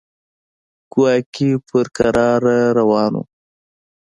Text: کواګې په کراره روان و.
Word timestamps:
کواګې 0.91 1.51
په 1.67 1.79
کراره 1.95 2.59
روان 2.77 3.13
و. 3.21 3.23